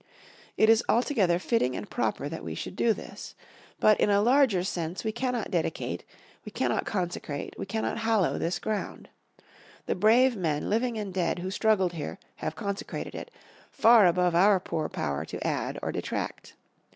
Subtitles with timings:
[0.57, 3.35] It is altogether fitting and proper that we should do this.
[3.79, 6.03] But, in a larger sense we cannot dedicate
[6.43, 9.09] we cannot consecrate we cannot hollow this ground.
[9.85, 13.29] The brave men, living and dead, who struggled here, have consecrated it,
[13.69, 16.55] far above our poor power to add or detract.